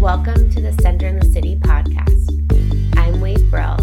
Welcome 0.00 0.48
to 0.50 0.60
the 0.60 0.72
Center 0.80 1.08
in 1.08 1.18
the 1.18 1.24
City 1.24 1.56
podcast. 1.56 2.30
I'm 2.96 3.20
Wade 3.20 3.50
Brill, 3.50 3.76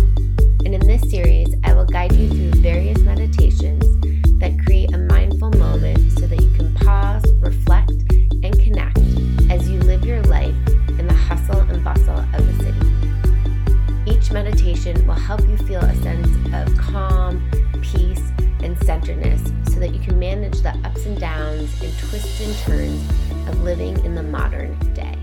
and 0.64 0.74
in 0.74 0.80
this 0.88 1.02
series, 1.12 1.54
I 1.66 1.74
will 1.74 1.86
guide 1.86 2.14
you 2.14 2.30
through 2.30 2.62
various 2.62 3.00
meditations 3.00 3.84
that 4.40 4.58
create 4.66 4.94
a 4.94 4.98
mindful 4.98 5.52
moment 5.52 6.14
so 6.14 6.26
that 6.26 6.42
you 6.42 6.50
can 6.52 6.74
pause, 6.76 7.22
reflect, 7.42 7.92
and 8.22 8.58
connect 8.58 8.98
as 9.52 9.70
you 9.70 9.78
live 9.82 10.06
your 10.06 10.24
life 10.24 10.56
in 10.88 11.06
the 11.06 11.14
hustle 11.14 11.60
and 11.60 11.84
bustle 11.84 12.20
of 12.20 12.48
the 12.48 12.64
city. 12.64 14.16
Each 14.18 14.32
meditation 14.32 15.06
will 15.06 15.16
help 15.16 15.42
you 15.42 15.58
feel 15.58 15.82
a 15.82 15.96
sense 15.98 16.30
of 16.54 16.78
calm, 16.78 17.52
peace, 17.82 18.32
and 18.64 18.82
centeredness 18.86 19.44
so 19.74 19.82
that 19.82 19.94
you 19.94 20.00
can 20.00 20.18
manage 20.18 20.62
the 20.62 20.70
ups 20.86 21.06
and 21.06 21.20
downs 21.20 21.82
and 21.84 21.92
twists 22.00 22.40
and 22.40 22.56
turns 22.60 23.50
of 23.50 23.62
living 23.64 24.04
in 24.06 24.16
the 24.16 24.24
modern 24.24 24.80
day. 24.94 25.15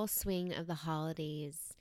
Full 0.00 0.06
swing 0.06 0.54
of 0.54 0.66
the 0.66 0.74
holidays. 0.74 1.74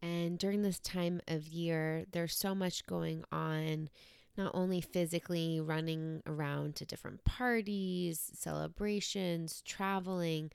And 0.00 0.38
during 0.38 0.62
this 0.62 0.78
time 0.78 1.20
of 1.28 1.46
year, 1.46 2.06
there's 2.10 2.34
so 2.34 2.54
much 2.54 2.86
going 2.86 3.22
on, 3.30 3.90
not 4.34 4.52
only 4.54 4.80
physically 4.80 5.60
running 5.60 6.22
around 6.26 6.76
to 6.76 6.86
different 6.86 7.22
parties, 7.24 8.30
celebrations, 8.32 9.62
traveling, 9.66 10.50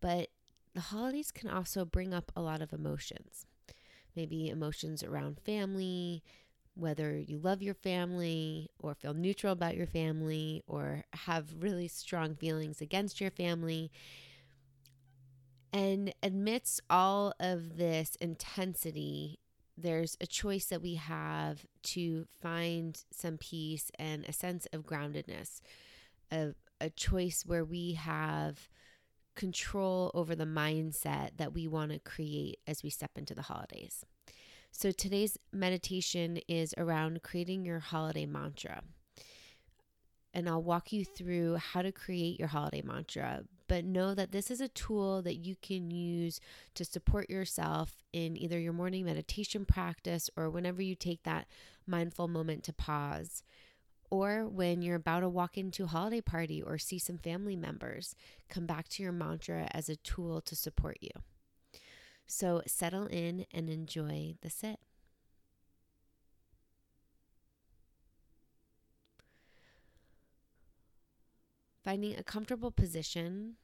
but 0.00 0.28
the 0.74 0.80
holidays 0.80 1.30
can 1.30 1.50
also 1.50 1.84
bring 1.84 2.14
up 2.14 2.32
a 2.34 2.40
lot 2.40 2.62
of 2.62 2.72
emotions. 2.72 3.44
Maybe 4.16 4.48
emotions 4.48 5.02
around 5.02 5.40
family, 5.40 6.22
whether 6.74 7.18
you 7.18 7.36
love 7.36 7.60
your 7.60 7.74
family 7.74 8.70
or 8.78 8.94
feel 8.94 9.12
neutral 9.12 9.52
about 9.52 9.76
your 9.76 9.86
family 9.86 10.62
or 10.66 11.04
have 11.12 11.52
really 11.58 11.88
strong 11.88 12.34
feelings 12.34 12.80
against 12.80 13.20
your 13.20 13.30
family. 13.30 13.90
And 15.72 16.14
amidst 16.22 16.80
all 16.90 17.32
of 17.40 17.78
this 17.78 18.16
intensity, 18.20 19.38
there's 19.76 20.16
a 20.20 20.26
choice 20.26 20.66
that 20.66 20.82
we 20.82 20.96
have 20.96 21.64
to 21.84 22.26
find 22.40 23.02
some 23.10 23.38
peace 23.38 23.90
and 23.98 24.24
a 24.26 24.32
sense 24.32 24.66
of 24.72 24.84
groundedness, 24.84 25.60
a, 26.30 26.54
a 26.80 26.90
choice 26.90 27.44
where 27.46 27.64
we 27.64 27.94
have 27.94 28.68
control 29.34 30.10
over 30.12 30.34
the 30.34 30.44
mindset 30.44 31.30
that 31.38 31.54
we 31.54 31.66
want 31.66 31.90
to 31.90 31.98
create 31.98 32.58
as 32.66 32.82
we 32.82 32.90
step 32.90 33.12
into 33.16 33.34
the 33.34 33.42
holidays. 33.42 34.04
So 34.70 34.90
today's 34.90 35.38
meditation 35.52 36.38
is 36.48 36.74
around 36.76 37.22
creating 37.22 37.64
your 37.64 37.78
holiday 37.78 38.26
mantra. 38.26 38.82
And 40.34 40.48
I'll 40.48 40.62
walk 40.62 40.92
you 40.92 41.04
through 41.04 41.56
how 41.56 41.82
to 41.82 41.92
create 41.92 42.38
your 42.38 42.48
holiday 42.48 42.82
mantra. 42.82 43.42
But 43.68 43.84
know 43.84 44.14
that 44.14 44.32
this 44.32 44.50
is 44.50 44.60
a 44.60 44.68
tool 44.68 45.22
that 45.22 45.36
you 45.36 45.56
can 45.60 45.90
use 45.90 46.40
to 46.74 46.84
support 46.84 47.30
yourself 47.30 48.02
in 48.12 48.36
either 48.36 48.58
your 48.58 48.72
morning 48.72 49.04
meditation 49.04 49.64
practice 49.64 50.30
or 50.36 50.50
whenever 50.50 50.82
you 50.82 50.94
take 50.94 51.22
that 51.24 51.46
mindful 51.86 52.28
moment 52.28 52.64
to 52.64 52.72
pause 52.72 53.42
or 54.12 54.46
when 54.46 54.82
you're 54.82 54.96
about 54.96 55.20
to 55.20 55.28
walk 55.30 55.56
into 55.56 55.84
a 55.84 55.86
holiday 55.86 56.20
party 56.20 56.60
or 56.60 56.76
see 56.76 56.98
some 56.98 57.16
family 57.16 57.56
members, 57.56 58.14
come 58.50 58.66
back 58.66 58.86
to 58.86 59.02
your 59.02 59.10
mantra 59.10 59.66
as 59.70 59.88
a 59.88 59.96
tool 59.96 60.42
to 60.42 60.54
support 60.54 60.98
you. 61.00 61.08
So 62.26 62.60
settle 62.66 63.06
in 63.06 63.46
and 63.54 63.70
enjoy 63.70 64.34
the 64.42 64.50
sit. 64.50 64.78
Finding 71.84 72.16
a 72.16 72.22
comfortable 72.22 72.70
position, 72.70 73.56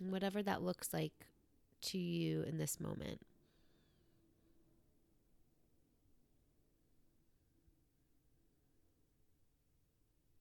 whatever 0.00 0.42
that 0.42 0.62
looks 0.62 0.92
like 0.92 1.12
to 1.82 1.98
you 1.98 2.42
in 2.42 2.58
this 2.58 2.78
moment. 2.78 3.20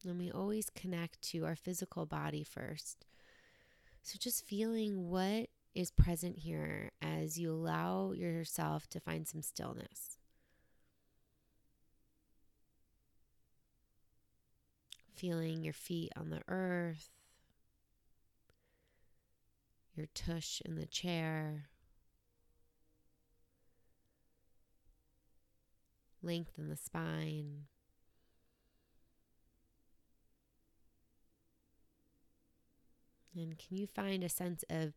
And 0.04 0.18
we 0.18 0.32
always 0.32 0.70
connect 0.70 1.22
to 1.32 1.46
our 1.46 1.56
physical 1.56 2.06
body 2.06 2.44
first. 2.44 3.06
So 4.04 4.18
just 4.20 4.46
feeling 4.46 5.10
what 5.10 5.50
is 5.76 5.92
present 5.92 6.40
here 6.40 6.92
as 7.02 7.38
you 7.38 7.52
allow 7.52 8.12
yourself 8.14 8.88
to 8.90 9.00
find 9.00 9.28
some 9.28 9.42
stillness. 9.42 10.18
Feeling 15.22 15.64
your 15.64 15.72
feet 15.72 16.12
on 16.18 16.32
the 16.32 16.42
earth, 16.48 17.10
your 19.96 20.08
tush 20.16 20.64
in 20.66 20.74
the 20.74 20.88
chair. 20.88 21.68
Lengthen 26.24 26.70
the 26.70 26.76
spine. 26.76 27.66
And 33.36 33.60
can 33.60 33.78
you 33.78 33.86
find 33.86 34.24
a 34.24 34.30
sense 34.30 34.66
of 34.72 34.94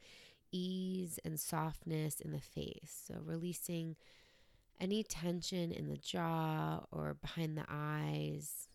ease 0.50 1.18
and 1.22 1.38
softness 1.38 2.18
in 2.20 2.32
the 2.32 2.40
face? 2.40 3.02
So, 3.08 3.16
releasing 3.22 3.96
any 4.80 5.02
tension 5.02 5.70
in 5.70 5.90
the 5.90 5.98
jaw 5.98 6.86
or 6.90 7.12
behind 7.12 7.58
the 7.58 7.66
eyes, 7.68 8.68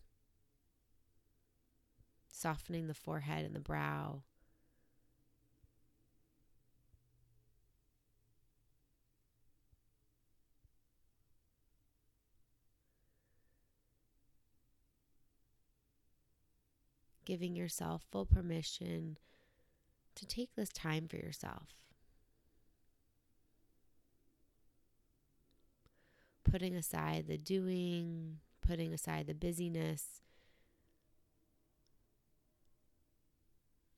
softening 2.40 2.86
the 2.86 2.94
forehead 2.94 3.44
and 3.44 3.54
the 3.54 3.60
brow. 3.60 4.22
Giving 17.26 17.54
yourself 17.54 18.02
full 18.10 18.24
permission 18.26 19.18
to 20.16 20.26
take 20.26 20.54
this 20.56 20.70
time 20.70 21.06
for 21.06 21.16
yourself. 21.16 21.68
Putting 26.42 26.74
aside 26.74 27.26
the 27.28 27.36
doing, 27.36 28.38
putting 28.66 28.92
aside 28.92 29.28
the 29.28 29.34
busyness, 29.34 30.22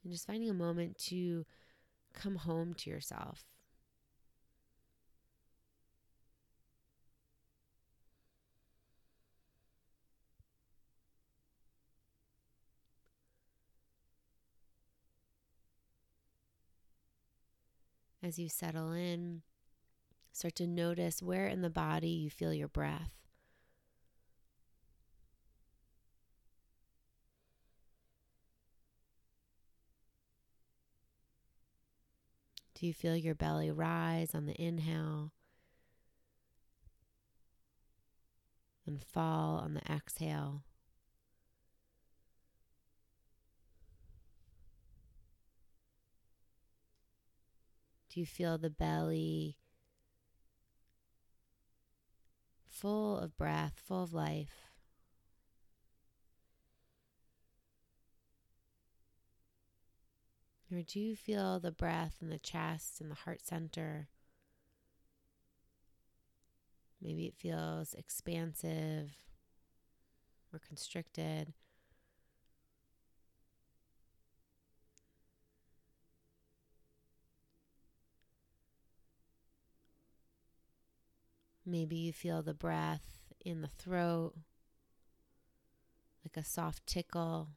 and 0.02 0.12
just 0.12 0.26
finding 0.26 0.50
a 0.50 0.54
moment 0.54 0.98
to 0.98 1.44
come 2.12 2.36
home 2.36 2.74
to 2.74 2.90
yourself. 2.90 3.44
as 18.22 18.38
you 18.38 18.48
settle 18.48 18.92
in, 18.92 19.42
start 20.32 20.54
to 20.56 20.66
notice 20.66 21.22
where 21.22 21.46
in 21.46 21.60
the 21.60 21.70
body 21.70 22.08
you 22.08 22.30
feel 22.30 22.54
your 22.54 22.69
breath. 22.69 23.22
Do 32.82 32.88
you 32.88 32.94
feel 32.94 33.16
your 33.16 33.37
belly 33.37 33.70
rise 33.70 34.34
on 34.34 34.47
the 34.47 34.60
inhale 34.60 35.31
and 38.84 39.00
fall 39.00 39.58
on 39.58 39.75
the 39.75 39.82
exhale? 39.88 40.64
Do 48.11 48.19
you 48.19 48.26
feel 48.26 48.58
the 48.58 48.69
belly 48.69 49.58
full 52.69 53.17
of 53.17 53.37
breath, 53.37 53.75
full 53.87 54.02
of 54.02 54.12
life? 54.12 54.71
Or 60.72 60.80
do 60.80 60.98
you 60.98 61.16
feel 61.16 61.60
the 61.60 61.70
breath 61.70 62.16
in 62.22 62.30
the 62.30 62.38
chest 62.38 63.00
and 63.00 63.10
the 63.10 63.14
heart 63.14 63.44
center? 63.44 64.08
Maybe 67.02 67.26
it 67.26 67.34
feels 67.36 67.92
expansive 67.92 69.10
or 70.50 70.60
constricted. 70.60 71.52
Maybe 81.66 81.96
you 81.96 82.12
feel 82.14 82.42
the 82.42 82.54
breath 82.54 83.34
in 83.44 83.60
the 83.60 83.69
throat, 83.69 84.34
like 86.24 86.36
a 86.36 86.46
soft 86.46 86.86
tickle. 86.86 87.48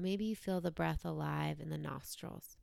Or 0.00 0.02
maybe 0.02 0.24
you 0.24 0.34
feel 0.34 0.62
the 0.62 0.70
breath 0.70 1.04
alive 1.04 1.60
in 1.60 1.68
the 1.68 1.76
nostrils. 1.76 2.56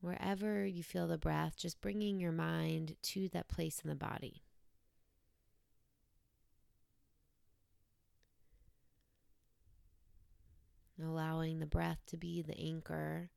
Wherever 0.00 0.64
you 0.64 0.84
feel 0.84 1.08
the 1.08 1.18
breath, 1.18 1.56
just 1.56 1.80
bringing 1.80 2.20
your 2.20 2.30
mind 2.30 2.94
to 3.02 3.28
that 3.30 3.48
place 3.48 3.80
in 3.82 3.90
the 3.90 3.96
body. 3.96 4.44
Allowing 11.02 11.58
the 11.58 11.66
breath 11.66 12.02
to 12.06 12.16
be 12.16 12.40
the 12.40 12.56
anchor, 12.56 13.30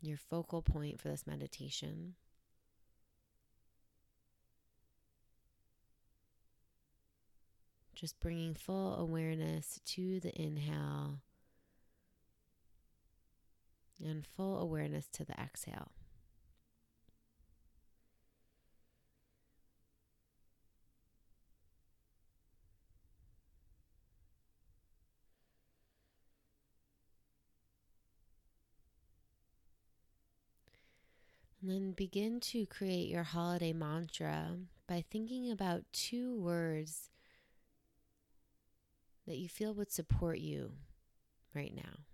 your 0.00 0.16
focal 0.16 0.62
point 0.62 1.00
for 1.00 1.08
this 1.08 1.26
meditation. 1.26 2.14
Just 7.94 8.20
bringing 8.20 8.54
full 8.54 8.96
awareness 8.96 9.80
to 9.86 10.20
the 10.20 10.38
inhale 10.40 11.20
and 14.04 14.26
full 14.26 14.58
awareness 14.58 15.08
to 15.12 15.24
the 15.24 15.32
exhale. 15.40 15.92
And 31.66 31.74
then 31.74 31.92
begin 31.96 32.38
to 32.52 32.64
create 32.66 33.08
your 33.08 33.24
holiday 33.24 33.72
mantra 33.72 34.50
by 34.86 35.02
thinking 35.10 35.50
about 35.50 35.82
two 35.92 36.40
words 36.40 37.10
that 39.26 39.38
you 39.38 39.48
feel 39.48 39.74
would 39.74 39.90
support 39.90 40.38
you 40.38 40.74
right 41.56 41.74
now. 41.74 42.04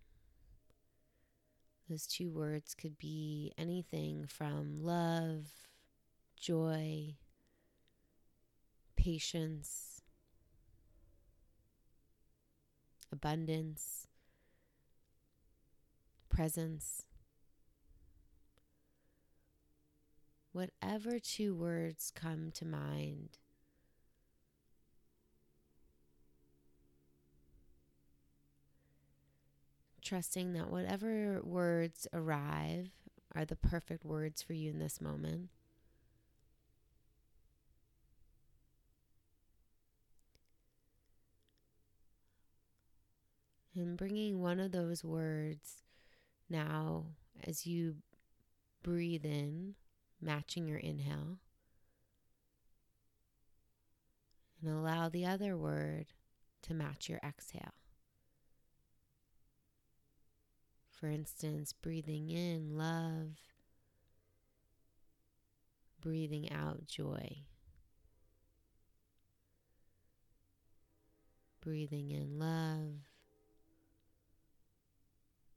Those 1.87 2.07
two 2.07 2.31
words 2.31 2.75
could 2.75 2.97
be 2.97 3.53
anything 3.59 4.25
from 4.27 4.83
love, 4.83 5.49
joy, 6.41 7.17
patience, 8.97 10.01
abundance, 13.13 14.07
presence. 16.31 17.03
Whatever 20.53 21.19
two 21.19 21.55
words 21.55 22.13
come 22.15 22.51
to 22.53 22.65
mind 22.65 23.39
trusting 30.03 30.53
that 30.53 30.69
whatever 30.69 31.41
words 31.43 32.07
arrive 32.13 32.91
are 33.35 33.45
the 33.45 33.57
perfect 33.57 34.05
words 34.05 34.43
for 34.43 34.53
you 34.53 34.71
in 34.71 34.79
this 34.79 35.01
moment. 35.01 35.49
And 43.75 43.97
bringing 43.97 44.43
one 44.43 44.61
of 44.61 44.73
those 44.73 45.03
words 45.03 45.83
now 46.51 47.07
as 47.45 47.67
you 47.67 47.97
breathe 48.83 49.25
in, 49.25 49.77
matching 50.23 50.67
your 50.69 50.79
inhale, 50.79 51.39
and 54.61 54.71
allow 54.71 55.09
the 55.09 55.27
other 55.27 55.57
word 55.57 56.07
to 56.63 56.75
match 56.75 57.09
your 57.09 57.21
exhale. 57.27 57.75
For 60.89 61.09
instance, 61.09 61.73
breathing 61.73 62.31
in 62.31 62.79
love, 62.79 63.37
breathing 66.01 66.51
out 66.53 66.87
joy. 66.87 67.45
Breathing 71.61 72.11
in 72.11 72.41
love, 72.41 73.07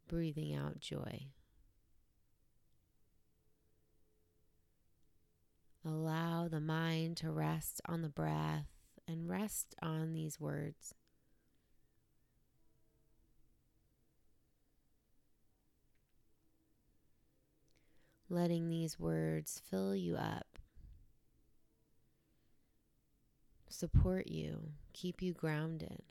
breathing 0.07 0.53
out 0.53 0.79
joy. 0.79 1.29
Allow 5.85 6.47
the 6.47 6.59
mind 6.59 7.17
to 7.17 7.29
rest 7.29 7.79
on 7.85 8.01
the 8.01 8.09
breath 8.09 8.67
and 9.07 9.29
rest 9.29 9.75
on 9.81 10.13
these 10.13 10.39
words. 10.39 10.95
letting 18.29 18.69
these 18.69 18.99
words 18.99 19.61
fill 19.69 19.95
you 19.95 20.15
up, 20.15 20.57
support 23.69 24.27
you, 24.27 24.71
keep 24.93 25.21
you 25.21 25.33
grounded. 25.33 26.01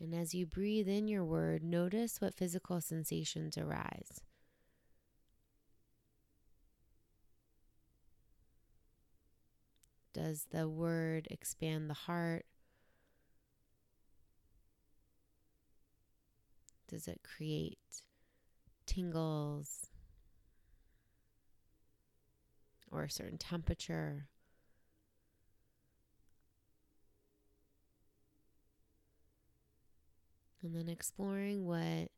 And 0.00 0.14
as 0.14 0.34
you 0.34 0.46
breathe 0.46 0.88
in 0.88 1.08
your 1.08 1.24
word, 1.24 1.62
notice 1.62 2.20
what 2.20 2.34
physical 2.34 2.80
sensations 2.80 3.56
arise. 3.56 4.20
Does 10.12 10.46
the 10.50 10.68
word 10.68 11.28
expand 11.30 11.90
the 11.90 11.94
heart? 11.94 12.46
Does 16.88 17.08
it 17.08 17.20
create 17.22 17.78
tingles 18.86 19.86
or 22.90 23.02
a 23.04 23.10
certain 23.10 23.38
temperature? 23.38 24.28
And 30.66 30.74
then 30.74 30.88
exploring 30.88 31.64
what 31.64 32.10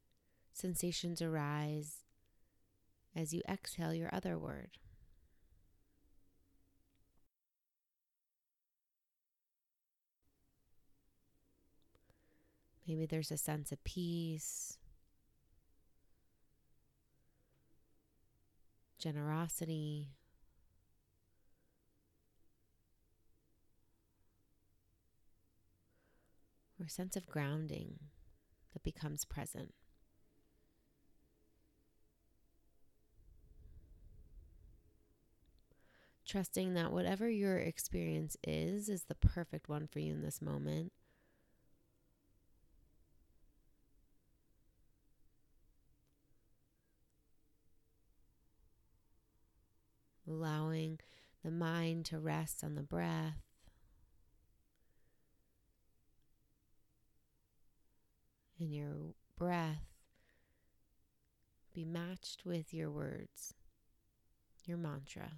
sensations 0.55 1.21
arise 1.21 2.05
as 3.15 3.35
you 3.35 3.43
exhale 3.47 3.93
your 3.93 4.09
other 4.11 4.39
word. 4.39 4.71
Maybe 12.87 13.05
there's 13.05 13.31
a 13.31 13.37
sense 13.37 13.71
of 13.71 13.85
peace, 13.85 14.79
generosity. 18.99 20.09
Or 26.81 26.87
a 26.87 26.89
sense 26.89 27.15
of 27.15 27.27
grounding 27.27 27.99
that 28.73 28.83
becomes 28.83 29.25
present. 29.25 29.75
Trusting 36.27 36.75
that 36.75 36.93
whatever 36.93 37.31
your 37.31 37.59
experience 37.59 38.37
is, 38.47 38.89
is 38.89 39.05
the 39.05 39.15
perfect 39.15 39.69
one 39.69 39.87
for 39.87 39.99
you 39.99 40.13
in 40.13 40.23
this 40.23 40.43
moment. 40.43 40.93
allowing 50.29 51.01
the 51.43 51.51
mind 51.51 52.05
to 52.07 52.19
rest 52.19 52.63
on 52.63 52.75
the 52.75 52.83
breath. 52.83 53.48
And 58.61 58.75
your 58.75 59.15
breath 59.37 59.85
be 61.73 61.85
matched 61.85 62.45
with 62.45 62.75
your 62.75 62.91
words, 62.91 63.55
your 64.65 64.77
mantra. 64.77 65.31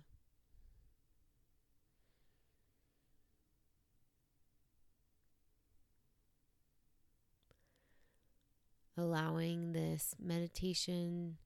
Allowing 8.97 9.73
this 9.73 10.15
meditation 10.19 11.37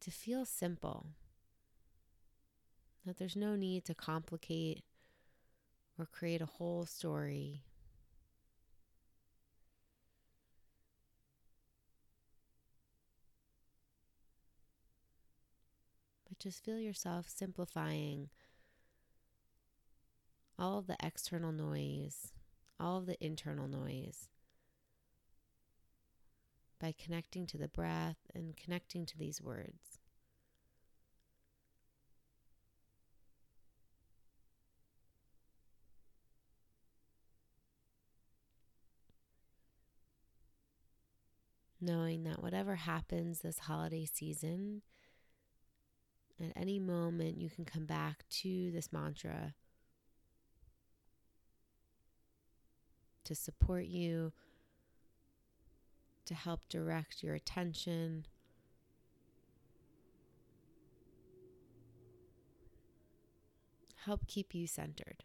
to 0.00 0.10
feel 0.10 0.44
simple. 0.44 1.06
That 3.04 3.18
there's 3.18 3.36
no 3.36 3.56
need 3.56 3.84
to 3.86 3.94
complicate 3.94 4.84
or 5.98 6.06
create 6.06 6.40
a 6.40 6.46
whole 6.46 6.86
story. 6.86 7.62
Just 16.44 16.62
feel 16.62 16.78
yourself 16.78 17.26
simplifying 17.26 18.28
all 20.58 20.76
of 20.76 20.86
the 20.86 20.96
external 21.02 21.52
noise, 21.52 22.34
all 22.78 22.98
of 22.98 23.06
the 23.06 23.16
internal 23.24 23.66
noise 23.66 24.28
by 26.78 26.92
connecting 27.02 27.46
to 27.46 27.56
the 27.56 27.68
breath 27.68 28.18
and 28.34 28.58
connecting 28.58 29.06
to 29.06 29.16
these 29.16 29.40
words. 29.40 30.00
Knowing 41.80 42.24
that 42.24 42.42
whatever 42.42 42.74
happens 42.74 43.38
this 43.38 43.60
holiday 43.60 44.04
season, 44.04 44.82
at 46.44 46.52
any 46.56 46.78
moment 46.78 47.38
you 47.40 47.50
can 47.50 47.64
come 47.64 47.86
back 47.86 48.24
to 48.28 48.70
this 48.72 48.92
mantra 48.92 49.54
to 53.24 53.34
support 53.34 53.86
you, 53.86 54.32
to 56.26 56.34
help 56.34 56.60
direct 56.68 57.22
your 57.22 57.34
attention. 57.34 58.26
Help 64.04 64.26
keep 64.26 64.54
you 64.54 64.66
centered. 64.66 65.24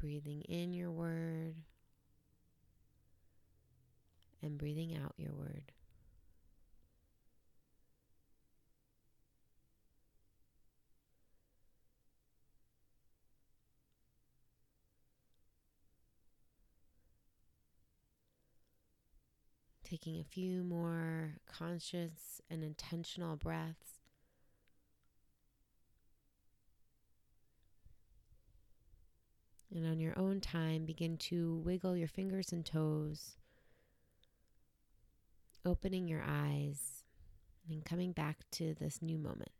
Breathing 0.00 0.40
in 0.42 0.72
your 0.72 0.90
word 0.90 1.56
and 4.42 4.58
breathing 4.58 4.92
out 5.12 5.24
your 5.24 5.34
word. 5.34 5.72
taking 19.84 20.18
a 20.18 20.24
few 20.24 20.64
more 20.64 21.34
conscious 21.46 22.40
and 22.48 22.64
intentional 22.64 23.36
breaths. 23.36 24.00
And 29.70 29.86
on 29.86 30.00
your 30.00 30.18
own 30.18 30.40
time, 30.40 30.86
begin 30.86 31.18
to 31.18 31.56
wiggle 31.62 31.94
your 31.94 32.08
fingers 32.08 32.52
and 32.52 32.64
toes, 32.64 33.36
opening 35.64 36.08
your 36.08 36.22
eyes, 36.26 37.04
and 37.68 37.84
coming 37.84 38.12
back 38.12 38.38
to 38.52 38.74
this 38.74 39.00
new 39.00 39.18
moment. 39.18 39.50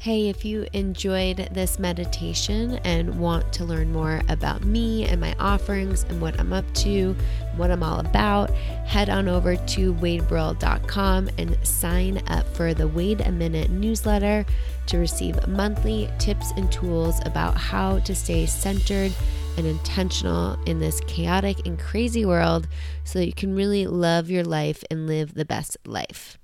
Hey, 0.00 0.28
if 0.28 0.44
you 0.44 0.64
enjoyed 0.74 1.48
this 1.50 1.80
meditation 1.80 2.78
and 2.84 3.18
want 3.18 3.52
to 3.54 3.64
learn 3.64 3.92
more 3.92 4.22
about 4.28 4.62
me 4.62 5.04
and 5.06 5.20
my 5.20 5.34
offerings 5.40 6.04
and 6.04 6.20
what 6.20 6.38
I'm 6.38 6.52
up 6.52 6.72
to, 6.74 7.16
what 7.56 7.72
I'm 7.72 7.82
all 7.82 7.98
about, 7.98 8.50
head 8.86 9.10
on 9.10 9.26
over 9.26 9.56
to 9.56 9.94
wadebrill.com 9.94 11.30
and 11.36 11.58
sign 11.66 12.22
up 12.28 12.46
for 12.54 12.74
the 12.74 12.86
Wade 12.86 13.22
a 13.22 13.32
Minute 13.32 13.70
newsletter 13.70 14.46
to 14.86 14.98
receive 14.98 15.48
monthly 15.48 16.08
tips 16.20 16.52
and 16.56 16.70
tools 16.70 17.20
about 17.24 17.56
how 17.56 17.98
to 17.98 18.14
stay 18.14 18.46
centered 18.46 19.12
and 19.58 19.66
intentional 19.66 20.56
in 20.64 20.78
this 20.78 21.00
chaotic 21.06 21.66
and 21.66 21.78
crazy 21.78 22.24
world 22.24 22.68
so 23.04 23.18
that 23.18 23.26
you 23.26 23.32
can 23.32 23.54
really 23.54 23.86
love 23.86 24.30
your 24.30 24.44
life 24.44 24.84
and 24.90 25.06
live 25.06 25.34
the 25.34 25.44
best 25.44 25.76
life. 25.84 26.38